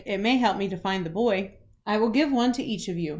"It 0.03 0.17
may 0.17 0.37
help 0.37 0.57
me 0.57 0.67
to 0.69 0.77
find 0.77 1.05
the 1.05 1.11
boy." 1.11 1.51
"I 1.85 1.97
will 1.97 2.09
give 2.09 2.31
one 2.31 2.53
to 2.53 2.63
each 2.63 2.87
of 2.87 2.97
you. 2.97 3.09